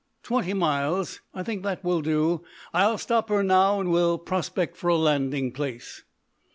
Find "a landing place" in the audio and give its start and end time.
4.87-6.01